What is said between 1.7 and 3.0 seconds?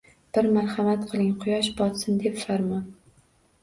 botsin, deb farmon